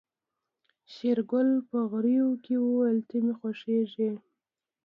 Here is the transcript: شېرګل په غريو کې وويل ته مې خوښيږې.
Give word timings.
شېرګل 0.93 1.49
په 1.69 1.79
غريو 1.91 2.29
کې 2.43 2.55
وويل 2.63 2.99
ته 3.07 3.15
مې 3.23 3.33
خوښيږې. 3.39 4.11